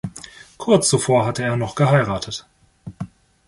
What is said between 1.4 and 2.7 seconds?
er noch geheiratet.